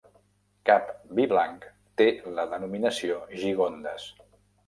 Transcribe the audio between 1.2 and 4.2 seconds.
blanc té la denominació Gigondas.